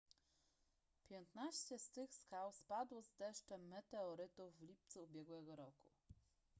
piętnaście 1.09 1.79
z 1.79 1.89
tych 1.91 2.13
skał 2.13 2.51
spadło 2.51 3.01
z 3.03 3.13
deszczem 3.13 3.67
meteorytów 3.67 4.57
w 4.57 4.61
lipcu 4.61 5.03
ubiegłego 5.03 5.55
roku 5.55 5.89